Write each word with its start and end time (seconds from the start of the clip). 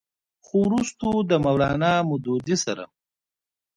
خو 0.45 0.55
وروستو 0.67 1.09
د 1.29 1.31
مولانا 1.45 1.93
مودودي 2.09 2.55
سره 2.65 2.83